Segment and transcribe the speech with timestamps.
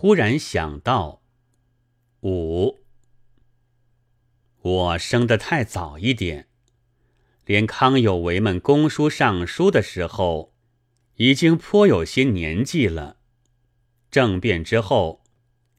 [0.00, 1.22] 忽然想到，
[2.20, 2.78] 五，
[4.60, 6.46] 我生得太早一点，
[7.44, 10.54] 连康有为们公书上书的时候，
[11.16, 13.16] 已经颇有些年纪了。
[14.08, 15.24] 政变之后，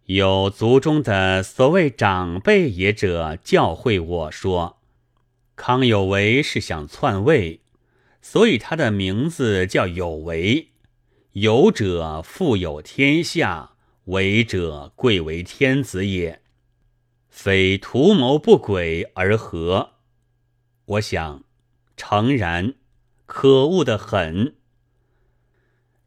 [0.07, 4.81] 有族中的所谓长辈也者教诲我说，
[5.55, 7.61] 康有为是想篡位，
[8.21, 10.71] 所以他的名字叫有为。
[11.31, 13.77] 有者富有天下，
[14.09, 16.41] 为者贵为天子也，
[17.29, 19.91] 非图谋不轨而何。
[20.85, 21.43] 我想，
[21.95, 22.73] 诚然，
[23.27, 24.55] 可恶的很。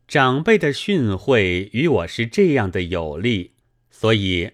[0.09, 3.53] 长辈的训诲与我是这样的有利，
[3.89, 4.51] 所以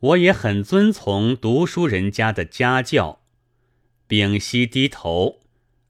[0.00, 3.20] 我也很遵从读书人家的家教，
[4.06, 5.40] 屏息低头，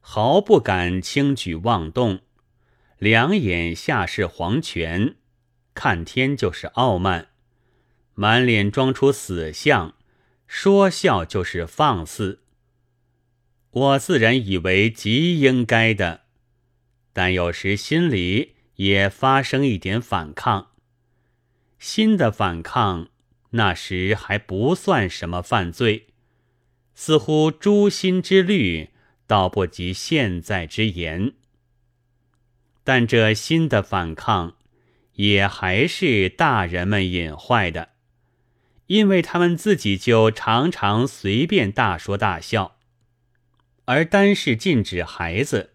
[0.01, 2.19] 毫不敢轻举妄动。
[2.99, 5.15] 两眼下视黄泉，
[5.79, 7.29] 看天就是傲慢，
[8.15, 9.95] 满脸装出死相，
[10.49, 12.41] 说笑就是放肆。
[13.71, 16.23] 我自然以为极应该的，
[17.13, 20.73] 但有时心里也发生一点反抗。
[21.79, 23.11] 新的反抗
[23.51, 26.09] 那时还不算什么犯罪，
[26.93, 28.91] 似乎诛心之虑
[29.29, 31.35] 倒不及现在之严。
[32.83, 34.57] 但这新的反抗，
[35.19, 37.89] 也还是大人们引坏的，
[38.87, 42.77] 因为他们自己就常常随便大说大笑，
[43.87, 45.75] 而单是禁止孩子。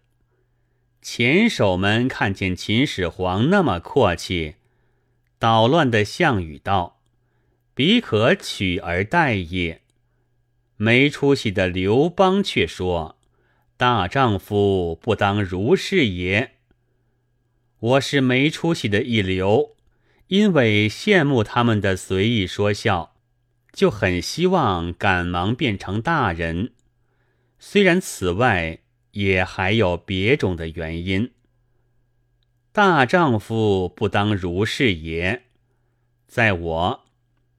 [1.02, 4.54] 前手们看见秦始皇那么阔气，
[5.38, 7.02] 捣乱的项羽道
[7.74, 9.82] ：“彼可取而代也。”
[10.78, 13.18] 没出息的刘邦却说
[13.76, 16.52] ：“大丈夫不当如是也。”
[17.84, 19.76] 我是没出息的一流，
[20.28, 23.14] 因为羡慕他们的随意说笑，
[23.74, 26.72] 就很希望赶忙变成大人。
[27.58, 28.78] 虽然此外
[29.10, 31.32] 也还有别种的原因。
[32.72, 35.42] 大丈夫不当如是也，
[36.26, 37.04] 在我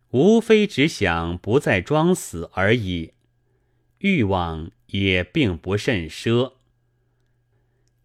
[0.10, 3.14] 无非只想不再装死而已，
[4.00, 6.54] 欲望也并不甚奢。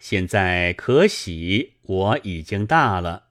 [0.00, 1.74] 现在可喜。
[1.82, 3.24] 我已经大了，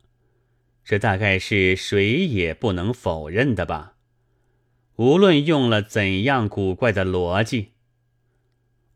[0.84, 3.96] 这大概是谁也不能否认的吧。
[4.98, 7.70] 无论用了怎样古怪的逻辑，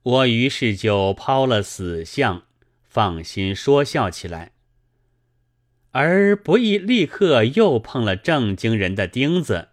[0.02, 2.44] 我于是就抛了死相，
[2.84, 4.52] 放心说笑起来，
[5.92, 9.70] 而不易立刻又碰了正经人的钉子，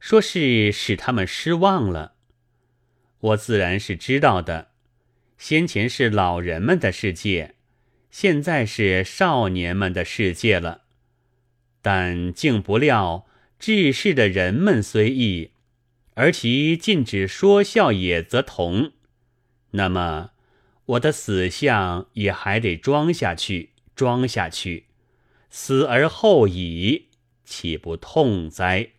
[0.00, 2.14] 说是使他们失望了。
[3.20, 4.72] 我自然是知道的，
[5.38, 7.54] 先前是老人们的世界。
[8.10, 10.84] 现在是少年们的世界了，
[11.82, 13.26] 但竟不料
[13.58, 15.50] 治世的人们虽异，
[16.14, 18.92] 而其禁止说笑也则同。
[19.72, 20.30] 那么
[20.86, 24.86] 我的死相也还得装下去，装下去，
[25.50, 27.08] 死而后已，
[27.44, 28.92] 岂不痛哉？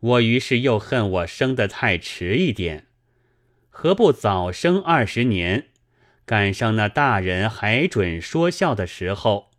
[0.00, 2.86] 我于是又恨我生得太迟一点，
[3.74, 5.68] 何不早生二十年？
[6.26, 9.50] 赶上那大人还准说笑的时候，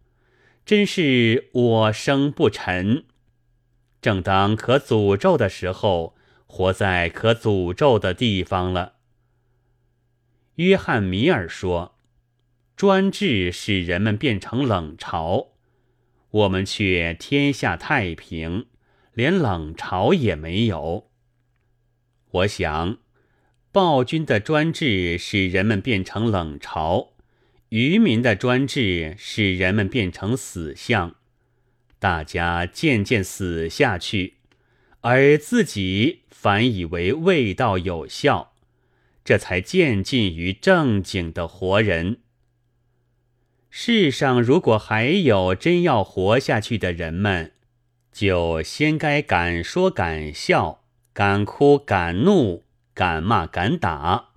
[0.64, 3.06] 真是我生不沉。
[4.02, 6.16] 正当可诅咒的时候，
[6.46, 8.94] 活在可诅咒的地方了。
[10.56, 11.98] 约翰米尔说
[12.78, 15.48] ：“专制使人们变成冷嘲，
[16.30, 18.68] 我们却天下太平，
[19.14, 21.10] 连冷嘲也没有。”
[22.30, 23.00] 我想。
[23.74, 27.08] 暴君的专制使人们变成冷嘲，
[27.70, 31.16] 愚民的专制使人们变成死相，
[31.98, 34.36] 大家渐渐死下去，
[35.02, 38.54] 而自己反以为味道有效，
[39.26, 42.20] 这才渐近于正经的活人。
[43.72, 47.54] 世上如果还有真要活下去的人们，
[48.12, 52.66] 就先该敢说敢笑，敢哭敢怒。
[52.94, 54.30] 敢骂敢打，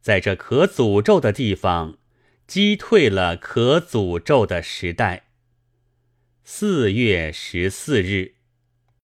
[0.00, 1.98] 在这可诅咒的地方，
[2.46, 5.26] 击退了可诅咒的时代。
[6.44, 8.37] 四月十四日。